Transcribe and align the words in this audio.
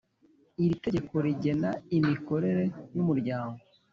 Iri 0.63 0.75
tegeko 0.85 1.13
rigena 1.25 1.69
imikorere 1.97 2.63
y’Umuryango 2.95 3.61